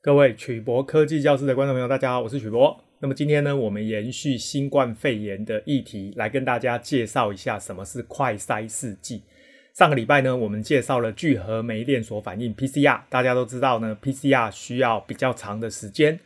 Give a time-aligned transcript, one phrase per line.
[0.00, 2.84] 各位曲博科技教室的观众朋友，大家好，我是曲博。
[3.00, 9.24] 那么今天呢，我们延续新冠肺炎的议题，来跟大家介绍一下什么是快筛试剂。
[9.74, 16.20] 上个礼拜呢，我们介绍了聚合酶链锁反应 PCR，大家都知道呢，PCR 需要比较长的时间。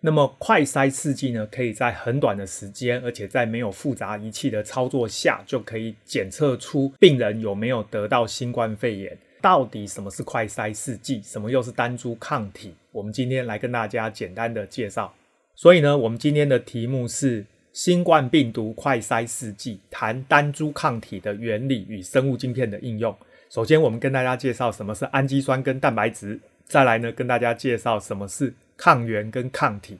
[0.00, 9.18] 那么快筛试剂呢，可以在很短的时间，而且在没有复杂仪器的操作下，就可以检测出病人有没有得到新冠肺炎。
[9.40, 11.22] 到底什么是快筛试剂？
[11.22, 12.74] 什么又是单株抗体？
[12.92, 15.12] 我们今天来跟大家简单的介绍。
[15.54, 23.16] 所以呢，我们今天的题目是新冠病毒快筛试剂，谈单株抗体的原理与生物晶片的应用。
[23.50, 26.38] 首先，我们跟大家介绍什么是氨基酸跟蛋白质。
[26.66, 29.98] 再来呢，跟大家介绍什么是抗原跟抗体。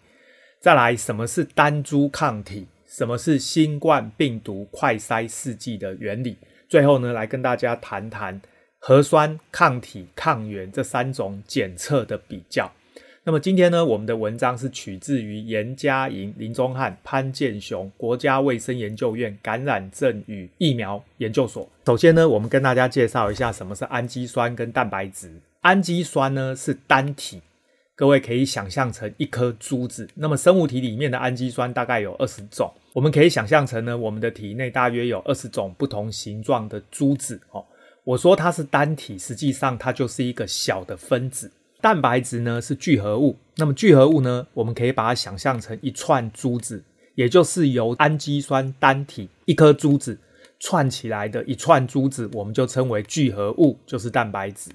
[0.60, 2.66] 再来，什么是单株抗体？
[2.87, 6.37] 什么是新冠病毒快筛试剂的原理？
[6.68, 8.41] 最后呢，来跟大家谈谈。
[8.78, 12.70] 核酸、抗体、抗原这三种检测的比较。
[13.24, 21.68] 那么今天呢，我们的文章是取自于严家莹、林宗翰、潘建雄国家卫生研究院感染症与疫苗研究所。
[21.84, 25.30] 首先呢，我们跟大家介绍一下什么是氨基酸跟蛋白质。
[25.60, 27.43] 氨基酸呢是单体，
[27.95, 30.09] 各位可以想象成一颗珠子。
[30.15, 37.62] 那么生物体里面的氨基酸大概有二十种，我们可以想象成呢，我们的体内大约有二十种不同形状的珠子哦。
[38.09, 41.52] 我说它是单体，实际上它就是一个小的分子。
[41.82, 46.82] 蛋白质呢是聚合物，那么聚合物呢，我们可以把它想象成一串珠子，
[47.16, 50.18] 也就是由氨基酸单体一颗珠子
[50.59, 54.70] 串起来的一串珠子，我们就称为聚合物，就是蛋白质。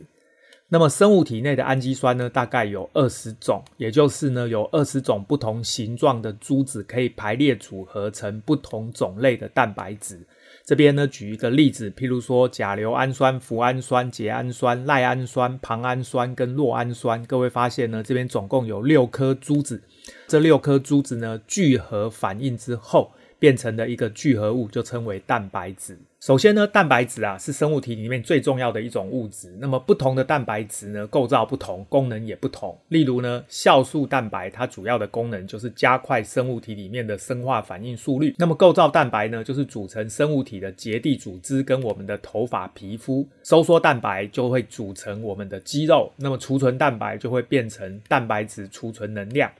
[0.69, 10.19] 那么生物体内的氨基酸呢，大概有二十种，也就是呢有二十种不同形状的珠子可以排列组合成不同种类的蛋白质。
[10.65, 17.25] 这边呢，举一个例子，譬如说甲硫氨酸、脯氨酸、缬氨酸、赖氨酸、硼氨酸跟酪氨酸。
[17.25, 19.83] 各位发现呢，这边总共有六颗珠子，
[20.27, 23.11] 这六颗珠子呢，聚合反应之后。
[23.39, 25.99] 变成的一个聚合物就称为蛋白质。
[26.23, 29.53] 首先呢，蛋白质啊是生物体里面最重要的一种物质。
[29.59, 32.79] 那么不同的蛋白质呢，构造不同，功能也不同。
[32.87, 38.33] 例如呢，酵素蛋白它主要的功能就是加快生物体里面的生化反应速率。
[38.39, 43.27] 那么构造蛋白呢，就是组成生物体的结缔组织跟我们的头发、皮肤。
[43.43, 46.09] 收缩蛋白就会组成我们的肌肉。
[46.15, 49.51] 那么储存蛋白就会变成蛋白质储存能量。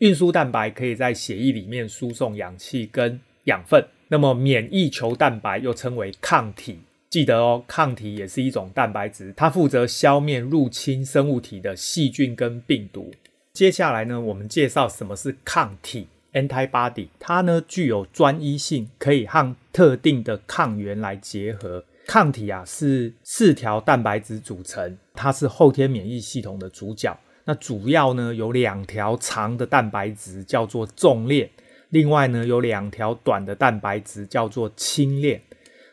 [0.00, 13.12] 运输蛋白可以在血液里面输送氧气跟养分，那么免疫球蛋白又称为抗体，记得哦，抗体也是一种蛋白质，它负责消灭入侵生物体的细菌跟病毒。
[13.52, 21.84] 接下来呢，我们介绍什么是抗体 （antibody），它呢具有专一性，可以和特定的抗原来结合。
[22.08, 27.16] 抗体啊是四条蛋白质组成，它是后天免疫系统的主角。
[27.44, 31.48] 那主要呢有两条长的蛋白质，叫做纵链。
[31.90, 35.42] 另外呢，有两条短的蛋白质叫做氢链。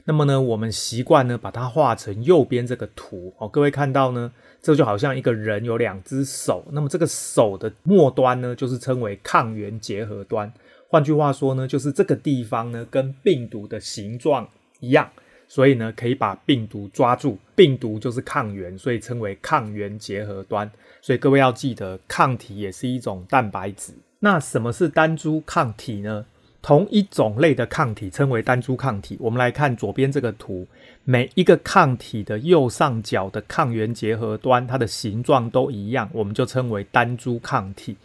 [0.05, 3.49] 那么呢，我们习惯呢把它画成右边这个图哦。
[3.49, 4.31] 各位看到呢，
[4.61, 6.65] 这就好像一个人有两只手。
[6.71, 10.49] 那么这个手的末端呢，就是称为抗原结合端。
[10.87, 14.47] 换句话说呢，就是这个地方呢跟病毒的形状
[14.79, 15.11] 一样，
[15.49, 17.37] 所以呢可以把病毒抓住。
[17.53, 20.71] 病毒就是抗原，所以称为抗原结合端。
[21.01, 23.91] 所以各位要记得，抗体也是一种蛋白质。
[24.27, 26.25] 那什么是单株抗体呢？
[26.61, 29.15] 同一种类的抗体称为单株抗体。
[29.21, 30.67] 我们来看左边这个图，
[31.05, 37.95] 每一个抗体的右上角的抗原结合端，它的形状都一样，我们就称为单株抗体。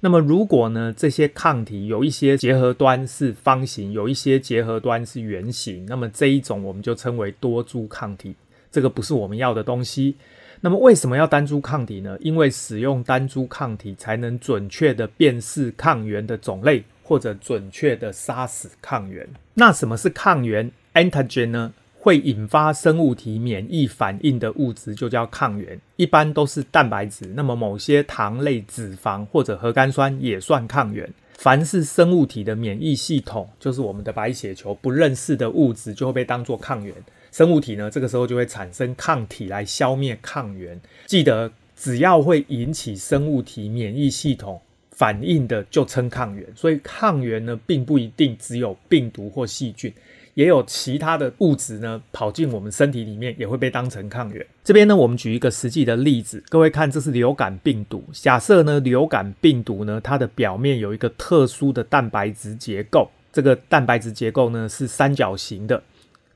[0.00, 8.34] 那么如果呢，这些抗体有一些结合端是方形，有一些结合端是圆形，那么这一种我们就称为多株抗体。
[8.72, 10.16] 这个不是我们要的东西。
[10.60, 12.16] 那么为什么要单株抗体呢？
[12.20, 19.26] 因为使用单株抗体才能准确的辨识抗原的种类，或者准确的杀死抗原。
[19.54, 21.72] 那什么是抗原 （antigen） 呢？
[22.00, 27.26] 会引发生物体免疫反应的物质就叫抗原，一般都是蛋白质。
[27.34, 31.12] 那么某些糖类、脂肪或者核苷酸也算抗原。
[31.38, 36.92] 凡是生物体的免疫系统，就是我们的白血球不认识的物质，就会被当作抗原。
[37.30, 40.78] 生物体呢，这个时候就会产生抗体来消灭抗原。
[41.06, 46.44] 记得，只要会引起生物体免疫系统反应的，就称抗原。
[46.56, 49.94] 所以，抗原呢，并不一定只有病毒或细菌，
[50.38, 54.46] 也有其他的物质呢，跑进我们身体里面，也会被当成抗原。
[54.62, 58.04] 这边呢，我们举一个实际的例子，各位看，这是流感病毒。
[58.12, 65.82] 假设呢，流感病毒呢，它的表面有一个特殊的蛋白质结构，这个蛋白质结构呢，是三角形的。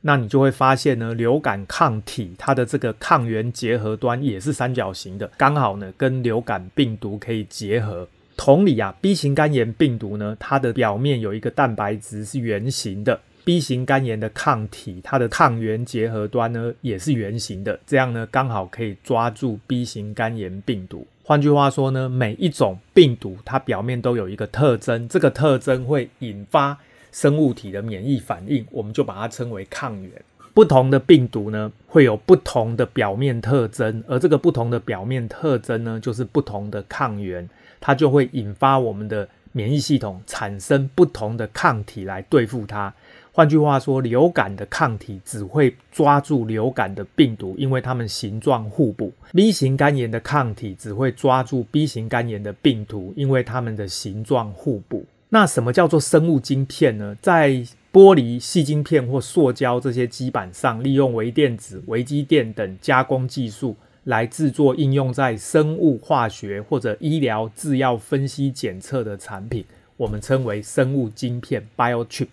[0.01, 8.05] 那你就会发现呢，流感抗体它的这个抗原结合端也是三角形的，刚好呢跟流感病毒可以结合。
[8.35, 21.05] 同理啊，B 型肝炎病毒呢，它的表面有一个蛋白质是圆形的，B 型肝炎的抗体它的抗原结合端呢也是圆形的，这样呢刚好可以抓住 B 型肝炎病毒。
[21.23, 26.77] 换句话说呢，每一种病毒它表面都有一个特征，这个特征会引发
[27.11, 30.11] 生物体的免疫反应，我们就把它称为抗原。
[30.53, 37.49] 不同的病毒呢，会有不同的表面特征，而这个不同的表面特征呢，就是不同的抗原，
[37.79, 42.93] 它就会引发我们的免疫系统产生不同的抗体来对付它。
[43.35, 55.03] 换句话说，流感的抗体只会抓住流感的病毒，因为它们形状互补；B 型肝炎的抗体只会抓住 B 型肝炎的病毒，因为它们的形状互补。
[55.29, 57.17] 那什么叫做生物晶片呢？
[57.23, 57.49] 在
[57.91, 69.65] 玻璃、细晶片或塑胶这些基板上，利用微电子、微机电等加工技术来制作应用在生物化学或者医疗制药分析检测的产品，
[69.97, 72.27] 我们称为生物晶片 （biochip）。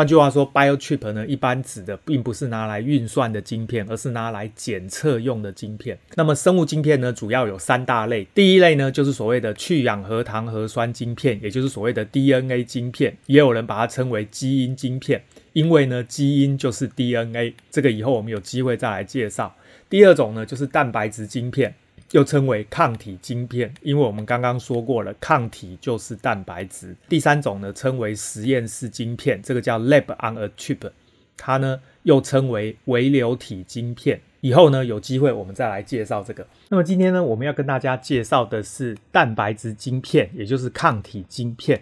[0.00, 5.98] 换句话说，biochip 呢，一般指的并不是拿来运算的晶片，而是拿来检测用的晶片。
[6.14, 8.26] 那么生物晶片呢，主要有三大类。
[8.34, 17.52] 第一类呢，就是所谓的去氧核糖核酸晶片，也就是所谓的 DNA 晶片，也有人把它称为基因晶片，因为呢，基因就是 DNA。
[17.70, 19.54] 这个以后我们有机会再来介绍。
[19.90, 21.74] 第二种呢，就是蛋白质晶片。
[22.12, 26.96] 又称为抗体晶片，因为我们刚刚说过了，抗体就是蛋白质。
[27.08, 30.90] 第三种呢，称为实验室晶片，这个叫 Lab on a Chip，
[31.36, 34.20] 它呢又称为微流体晶片。
[34.40, 36.46] 以后呢有机会我们再来介绍这个。
[36.68, 41.80] 那么今天呢，我们要跟大家介绍的是蛋白质晶片，也就是抗体晶片。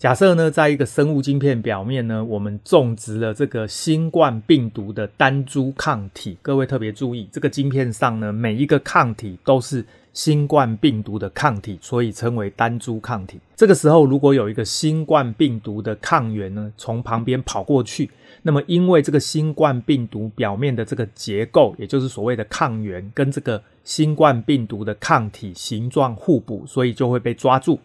[0.00, 6.38] 假设呢，在一个生物晶片表面呢，我们种植了这个新冠病毒的单株抗体。
[6.40, 13.38] 各位特别注意，这个晶片上呢，每一个抗体都是新冠病毒的抗体，所以称为单株抗体。
[13.54, 18.08] 这个时候，如果有一个新冠病毒的抗原呢，从旁边跑过去，
[18.40, 27.78] 那么因为这个新冠病毒表面的这个结构，也就是所谓的抗原，跟这个新冠病毒的抗体形状互补，所以就会被抓住。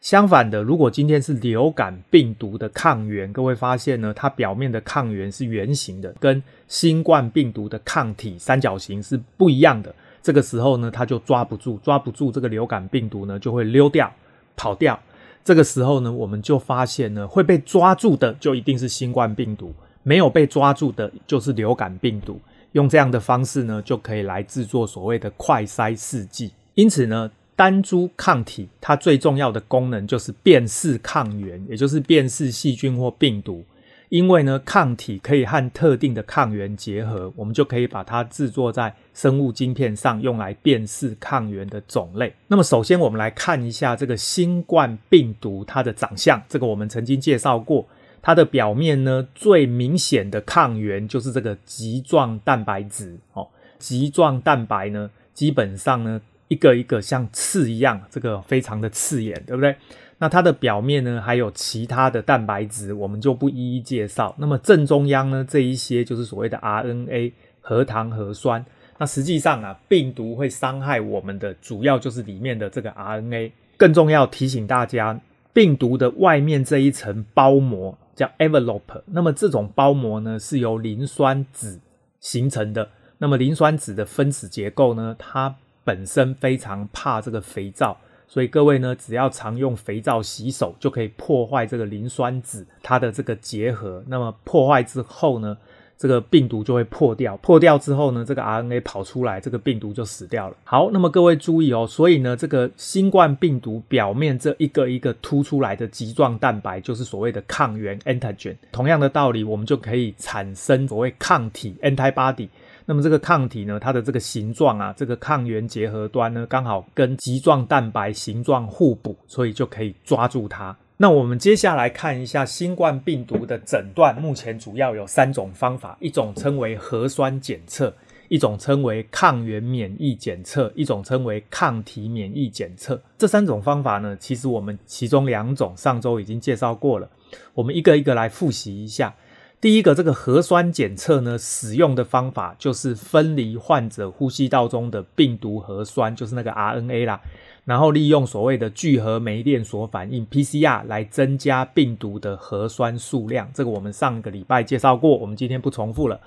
[0.00, 9.92] 相反的，如果今天是流感病毒的抗原，各位发现呢，它表面的抗原是圆形的，跟新冠病毒的抗体三角形是不一样的。
[10.22, 14.12] 这个时候呢，它就抓不住，抓不住这个流感病毒呢，就会溜掉、
[14.56, 14.98] 跑掉。
[15.44, 19.74] 这个时候呢，我们就发现呢，会被抓住的就一定是新冠病毒，
[20.04, 22.40] 没有被抓住的就是流感病毒。
[22.72, 26.52] 用这样的方式呢，就可以来制作所谓的快筛试剂。
[26.74, 33.64] 因此呢，单株抗体，它最重要的功能就是辨识抗原，也就是辨识细菌或病毒。
[34.10, 42.32] 因为呢，抗体可以和特定的抗原结合，我们就可以把它制作在生物晶片上，用来辨识抗原的种类。
[42.46, 46.40] 那么，首先我们来看一下这个新冠病毒它的长相。
[46.48, 47.84] 这个我们曾经介绍过，
[48.22, 53.18] 它的表面呢，最明显的抗原就是这个棘状蛋白质。
[53.32, 53.48] 哦，
[53.80, 56.20] 棘状蛋白呢，基本上呢。
[56.48, 59.76] 一个一个像刺一样，这个非常的刺眼，对不对？
[60.18, 64.34] 那它的表面呢，还有其他的蛋白质，我们就不一一介绍。
[64.38, 68.64] 那么正中央呢，这一些就是所谓的 RNA 核糖核酸。
[68.98, 73.52] 那实际上啊，病毒会伤害我们的，主要就是里面的这个 RNA。
[73.76, 75.20] 更重要提醒大家，
[75.52, 79.02] 病毒的外面这一层包膜叫 envelope。
[79.06, 81.78] 那么这种包膜呢，是由磷酸酯
[82.18, 82.90] 形成的。
[83.18, 85.54] 那么磷酸酯的分子结构呢，它
[85.88, 94.04] 本身非常怕这个肥皂，所以各位呢，只要常用肥皂洗手，就可以破坏这个磷酸酯它的这个结合。
[94.06, 95.56] 那么破坏之后呢，
[95.96, 97.38] 这个病毒就会破掉。
[97.38, 100.56] 破掉之后呢，这个 RNA 跑出来，这个病毒就死掉了。
[100.62, 108.56] 好，那么各位注意哦，所以呢，这个新冠病毒表面这一个一个凸出来的棘状蛋白，就是所谓的抗原 （antigen）。
[108.70, 112.50] 同样的道理，我们就可以产生所谓抗体 （antibody）。
[112.90, 120.74] 那么这个抗体呢，它的这个形状啊，这个抗原结合端呢，刚好跟棘状蛋白形状互补，所以就可以抓住它。
[120.96, 127.92] 那我们接下来看一下新冠病毒的诊断，目前主要有三种方法，一种称为核酸检测，
[128.28, 132.98] 一种称为抗原免疫检测，一种称为抗体免疫检测。
[133.18, 137.10] 这三种方法呢，其实我们其中两种上周已经介绍过了，
[137.52, 139.14] 我们一个一个来复习一下。
[139.60, 147.20] 第一个，这个核酸检测呢，使用的方法就是分离患者呼吸道中的病毒核酸，就是那个 RNA 啦，
[147.64, 153.50] 然后利用所谓的聚合酶链锁反应 PCR 来增加病毒的核酸数量。
[153.52, 156.20] 这个我们上个礼拜介绍过，我们今天不重复了。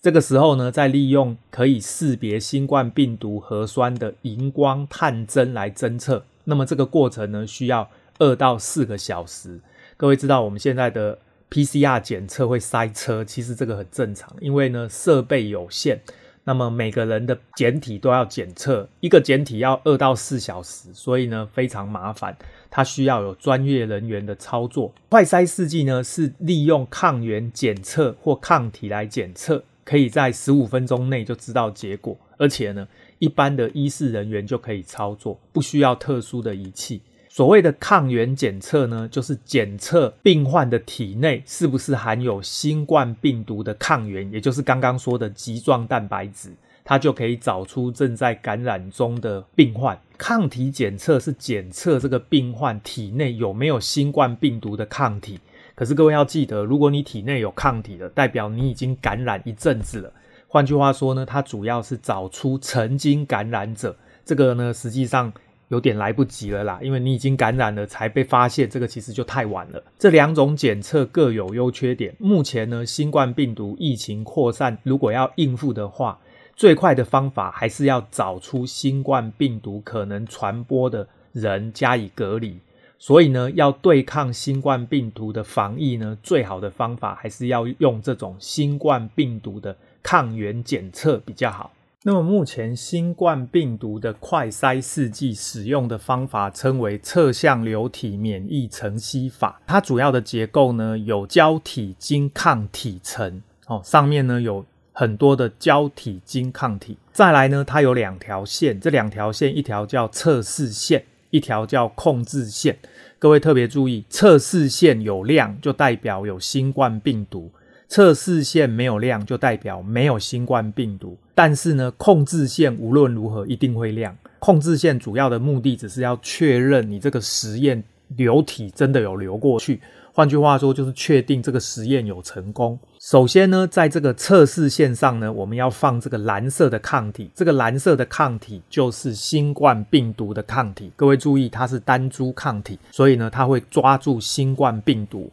[0.00, 6.24] 这个时候呢，再利用可以识别新冠病毒核酸的荧光探针来侦测。
[6.44, 9.60] 那么这个过程呢，需要二到四个小时。
[9.98, 11.18] 各位知道，我们现在的
[11.50, 16.00] PCR 检测会塞车，其实这个很正常，因为呢设备有限。
[16.44, 22.36] 那么每个人的检体都要检测，一个检体要二到四小时，所以呢非常麻烦，
[22.70, 24.92] 它需要有专业人员的操作。
[25.10, 32.88] 快筛试剂呢是利用抗原检测或抗体来检测，可以在十五分钟内就知道结果，而且呢
[33.18, 37.02] 一般的医事人员就可以操作，不需要特殊的仪器。
[37.32, 46.50] 所谓的抗原检测呢，就是检测病患的体内是不是含有新冠病毒的抗原，也就是刚刚说的棘状蛋白质，
[46.82, 49.96] 它就可以找出正在感染中的病患。
[50.18, 55.38] 抗体检测是检测这个病患体内有没有新冠病毒的抗体。
[55.76, 60.12] 可是各位要记得，如果你体内有抗体了，代表你已经感染一阵子了。
[60.48, 63.96] 换句话说呢，它主要是找出曾经感染者。
[64.24, 65.32] 这个呢，实际上。
[65.70, 69.82] 有点来不及了啦，因为你已经感染了才被发现，这个其实就太晚了。
[69.96, 72.14] 这两种检测各有优缺点。
[72.18, 76.18] 目前呢，新冠病毒疫情扩散，如果要应付的话，
[76.56, 82.58] 最快的方法还是要找出新冠病毒可能传播的人加以隔离。
[82.98, 91.72] 所以呢，要对抗新冠病毒的防疫呢，最好的方法还是要用这种新冠病毒的抗原检测比较好。
[92.02, 99.60] 那么目前新冠病毒的快筛试剂使用的方法称为侧向流体免疫层析法。
[99.66, 104.64] 它主要的结构呢，有胶体晶抗体层，哦，上面呢有
[104.94, 106.96] 很多的胶体晶抗体。
[107.12, 112.78] 再来呢，它有两条线，这两条线一条叫测试线，一条叫控制线。
[113.18, 117.50] 各位特别注意，测试线有亮就代表有新冠病毒。
[117.90, 121.18] 测试线没有亮，就代表没有新冠病毒。
[121.34, 124.16] 但是呢，控制线无论如何一定会亮。
[124.38, 127.82] 控制线主要的目的只是要确认你这个实验
[128.16, 129.80] 流体真的有流过去。
[130.12, 132.78] 换句话说，就是确定这个实验有成功。
[133.00, 137.28] 首先呢，在这个测试线上呢，我们要放这个蓝色的抗体。
[137.34, 140.92] 这个蓝色的抗体就是新冠病毒的抗体。
[140.94, 145.28] 各位注意，它是单株抗体，所以呢，它会抓住新冠病毒。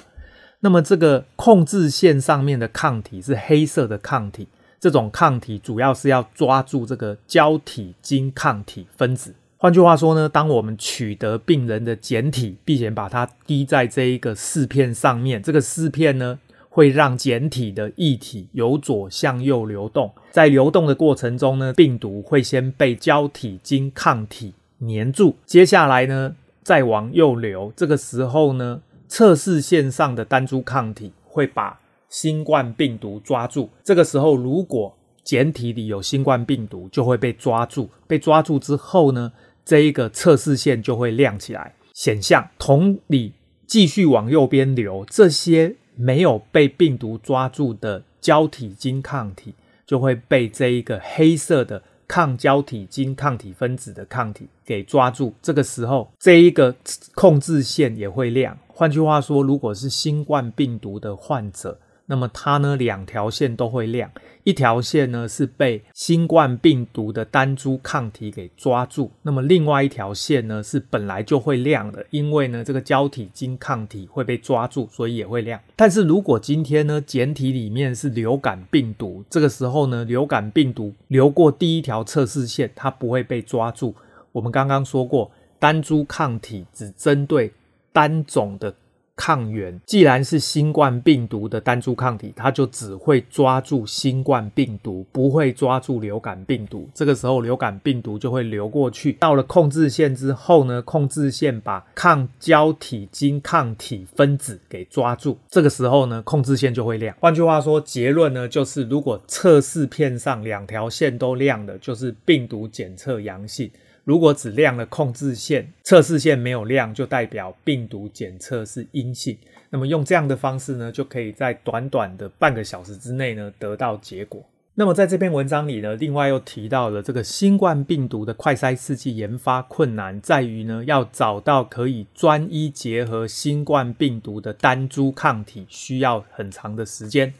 [0.59, 4.47] 那么这个控制线上面的抗体是黑色的抗体，
[4.79, 9.35] 这种抗体主要是要抓住这个胶体晶抗体分子。
[9.57, 28.81] 换句话说呢，当我们取得病人的简体，并且把它滴在这一个试片上面，这个试片呢会让简体的液体由左向右流动，在流动的过程中呢，病毒会先被胶体晶抗体黏住，接下来呢再往右流，这个时候呢。
[29.07, 37.89] 测试线上的单株抗体会把新冠病毒抓住，这个时候如果检体里有新冠病毒，就会被抓住。
[38.07, 39.33] 被抓住之后呢，
[39.65, 42.49] 这一个测试线就会亮起来，显像。
[42.57, 43.33] 同理，
[43.65, 49.53] 继续往右边流，这些没有被病毒抓住的胶体晶抗体
[49.85, 55.33] 就会被这一个黑色的抗胶体晶抗体分子的抗体给抓住。
[55.41, 56.73] 这个时候，这一个
[57.15, 58.57] 控制线也会亮。
[58.77, 64.07] 换句话说，如果是新冠病毒的患者，那么它呢两条线都会亮，
[64.43, 75.59] 一条线呢是被新冠病毒的单株抗体给抓住，那么另外一条线呢是本来就会亮的，因为呢这个胶体晶抗体会被抓住，所以也会亮。
[75.75, 83.95] 但是如果今天呢检体里面是流感病毒，这个时候呢流感病毒流过第一条测试线，它不会被抓住。
[84.33, 87.51] 我们刚刚说过，单株抗体只针对
[87.97, 88.71] 单种的
[89.15, 96.87] 抗原，既然是新冠病毒的单株抗体，它就只会抓住新冠病毒，不会抓住流感病毒。
[96.93, 99.13] 这个时候，流感病毒就会流过去。
[99.13, 105.35] 到了控制线之后呢，控制线把抗胶体晶抗体分子给抓住。
[105.49, 107.15] 这个时候呢，控制线就会亮。
[107.19, 113.71] 换句话说，结论呢就是，如果测试片上两条线都亮的，就是病毒检测阳性。
[114.07, 119.37] 如果只亮了控制线，测试线没有亮，就代表病毒检测是阴性。
[119.69, 124.41] 那么用这样的方式呢，就可以在短短的半个小时之内呢得到结果。
[124.75, 137.33] 那么在这篇文章里呢，另外又提到了这个新冠病毒的快筛试剂研发困难在于呢，要找到可以专一结合新冠病毒的单株抗体，需要很长的时间。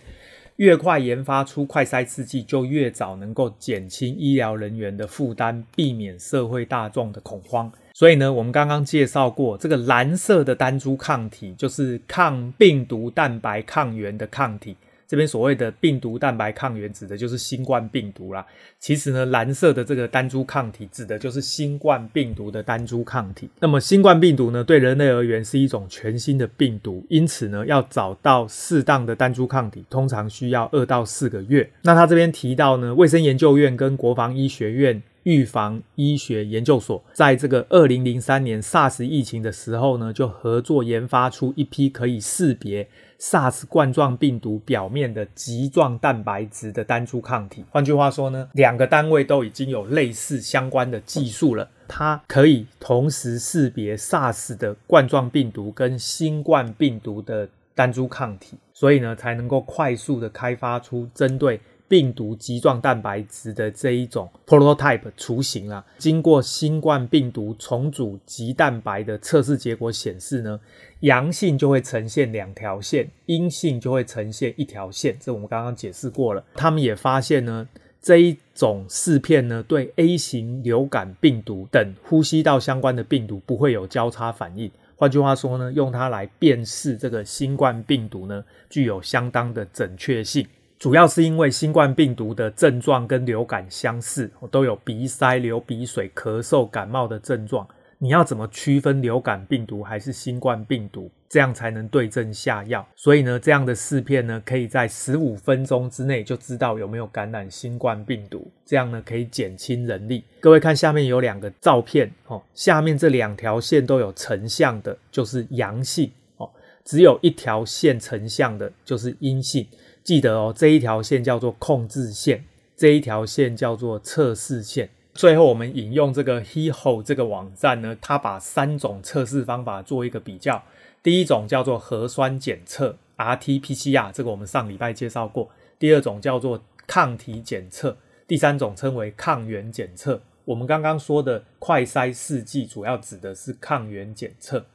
[0.58, 7.72] 越快研发出快筛试剂，就越早能够减轻医疗人员的负担，避免社会大众的恐慌。
[7.94, 14.76] 所以呢，我们刚刚介绍过，这个蓝色的单株抗体就是抗病毒蛋白抗原的抗体，
[15.08, 18.46] 这边所谓的病毒蛋白抗原指的就是新冠病毒啦。
[18.80, 23.50] 其实呢，蓝色的这个单株抗体指的就是新冠病毒的单株抗体。
[23.60, 31.70] 那么新冠病毒呢，对人类而言是一种全新的病毒，因此呢，要找到适当的单株抗体，通常需要二到四个月。
[31.84, 35.02] 那他这边提到呢，卫生研究院跟国防医学院。
[35.24, 42.88] 预防医学研究所在这个二零零三年 SARS 疫情的时候呢，就合作研发出一批可以识别
[43.20, 47.66] SARS 冠状病毒表面的棘状蛋白质的单株抗体。
[47.72, 61.60] 换句话说呢，两个单位都已经有类似相关的技术了，它可以同时识别 SARS 的冠状病毒跟新冠病毒的单株抗体，所以呢，才能够快速的开发出针对。
[61.88, 70.60] 病毒棘状蛋白质的这一种 prototype 雏形啊，经过新冠病毒重组棘蛋白的测试结果显示呢，
[71.02, 75.18] 阳性就会呈现两条线，阴性就会呈现一条线。
[75.20, 76.44] 这我们刚刚解释过了。
[76.56, 77.68] 他们也发现呢，
[78.02, 84.70] 这一种试片呢，对 A 型流感病毒等呼吸道相关的病毒不会有交叉反应。
[84.96, 90.46] 换句话说呢，用它来辨识这个新冠病毒呢，具有相当的准确性。
[90.80, 97.68] 主要是因为新冠病毒的症状跟流感相似，都有鼻塞、流鼻水、咳嗽、感冒的症状。
[97.98, 101.10] 你要怎么区分流感病毒还是新冠病毒？
[101.28, 102.88] 这样才能对症下药。
[102.96, 108.48] 所以呢，这样的试片呢，可以在十五分钟之内就知道有没有感染新冠病毒。
[108.64, 110.24] 这样呢，可以减轻人力。
[110.40, 116.48] 各位看下面有两个照片哦，下面这两条线都有成像的，就是阳性哦；
[116.86, 119.66] 只有一条线成像的，就是阴性。
[120.08, 122.46] 记得哦，这一条线叫做控制线，
[122.78, 124.90] 这一条线叫做测试线。
[125.14, 130.64] 最后，我们引用这个 HeHo 这个网站呢，它把三种测试方法做一个比较。
[131.04, 135.50] 第一种叫做核酸检测 （RT-PCR），这个我们上礼拜介绍过。
[135.78, 140.22] 第二种叫做抗体检测，第三种称为抗原检测。
[140.46, 144.66] 我们刚刚说的快筛试剂主要指的是抗原检测。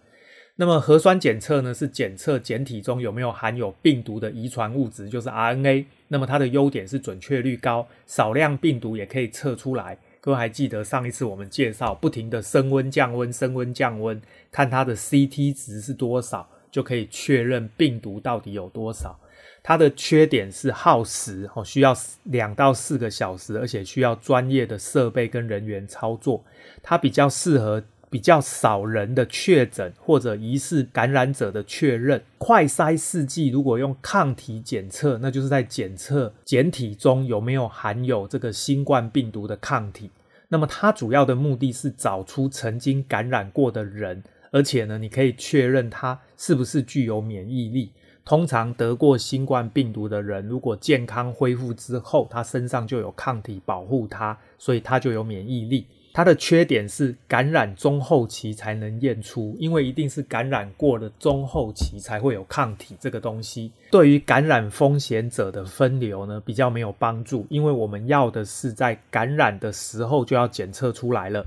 [0.57, 5.87] 那么核酸检测呢，是检测检体中有没有含有病毒的遗传物质，就是 RNA。
[6.09, 9.97] 那么它的优点是准确率高，少量病毒也可以测出来。
[10.21, 19.19] 各位还记得上一次我们介绍，不停的升温降温，升温降温，看它的 CT 值是多少，就可以确认病毒到底有多少。
[19.63, 26.45] 它的缺点是耗时，哦，需要两到四个小时，而且需要专业的设备跟人员操作。
[26.83, 27.83] 它比较适合。
[28.13, 40.11] 比较少人的确诊或者疑似感染者的确认，快筛试剂如果用抗体检测，那就是在检测检体中有没有含有这个新冠病毒的抗体。
[40.49, 47.93] 那么它主要的目的是找出曾经感染过的人，而且呢，你可以确认他是不是具有免疫力。
[48.25, 55.87] 通常得过新冠病毒的人，如果健康恢复之后，他身上就有抗体保护他，所以他就有免疫力。
[56.15, 63.73] 它的缺点是感染中后期才能验出，因为一定是感染过了中后期才会有抗体这个东西。
[63.91, 71.47] 对于感染风险者的分流呢，比较没有帮助，因为我们要的是在感染的时候就要检测出来了。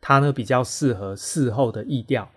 [0.00, 2.28] 它呢比较适合事后的疫调。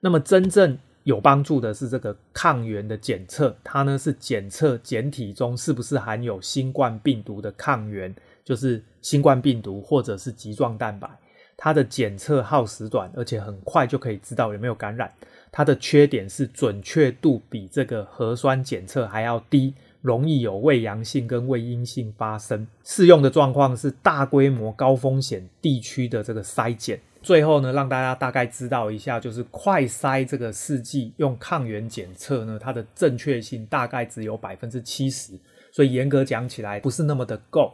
[0.00, 8.14] 那么真正有帮助的是这个抗原的检测，它呢是检测检体中是不是含有新冠病毒的抗原，
[8.44, 11.08] 就是新冠病毒或者是棘状蛋白。
[11.56, 15.12] 它的检测耗时短，而且很快就可以知道有没有感染。
[15.52, 22.66] 它的缺点是准确度比这个核酸检测还要低，容易有胃阳性跟胃阴性发生。
[22.82, 26.98] 适用的状况是大规模高风险地区的这个筛检。
[27.22, 35.38] 最后呢，让大家大概知道一下，就是快筛这个试剂用抗原检测呢，它的正确性大概只有百分之七十，
[35.70, 37.72] 所以严格讲起来不是那么的够。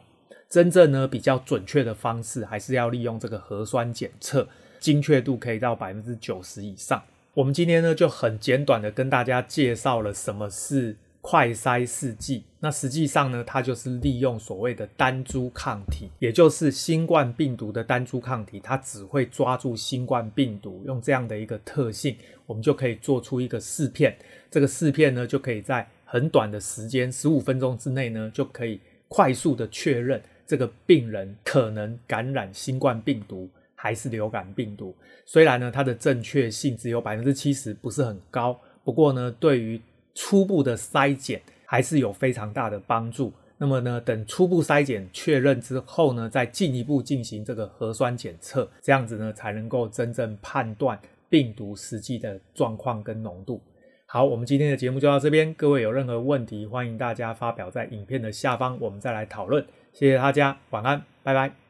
[0.51, 4.49] 真正呢，比较准确的方式，还是要利用这个核酸检测，
[4.81, 7.03] 精确度可以到百分之九十以上。
[7.35, 12.45] 我们今天呢，就很简短的跟大家介绍了什么是快筛试剂。
[12.61, 24.17] 那实际上呢，它就是利用所谓的单株抗体，也就是新冠病毒的单株抗体，它只会抓住新冠病毒，用这样的一个特性，我们就可以做出一个试片。
[24.51, 30.23] 这个试片呢，就可以在很短的时间，十五分钟之内呢，就可以快速的确认。
[30.49, 39.79] 这个病人可能感染新冠病毒还是流感病毒，虽然呢，它的正确性只有百分之七十，不是很高，不过呢，对于
[40.15, 43.31] 初步的筛检还是有非常大的帮助。
[43.59, 53.61] 那么呢，等初步筛检确认之后呢，再进一步进行这个核酸检测，这样子呢，才能够真正判断病毒实际的状况跟浓度。
[54.07, 55.53] 好，我们今天的节目就到这边。
[55.53, 59.63] 各位有任何问题，欢迎大家发表在影片的下方，我们再来讨论。
[59.93, 61.68] 谢谢大家，晚安，拜拜。